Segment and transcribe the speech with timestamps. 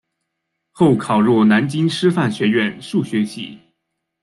[0.71, 3.59] 后考入南京师范学院数学系。